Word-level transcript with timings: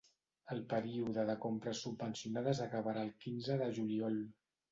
El 0.53 0.61
període 0.69 1.25
de 1.29 1.33
compres 1.43 1.83
subvencionades 1.87 2.63
acabarà 2.67 3.05
al 3.07 3.13
quinze 3.27 3.61
de 3.63 3.71
juliol. 3.79 4.19